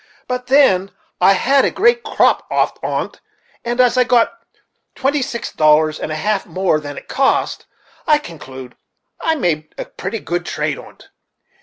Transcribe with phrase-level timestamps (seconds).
[0.27, 0.89] But then
[1.21, 3.21] I had a great crop oft on't,
[3.63, 4.33] and as I got
[4.95, 7.67] twenty six dollars and a half more than it cost,
[8.07, 8.75] I conclude
[9.21, 11.07] I made a pretty good trade on't."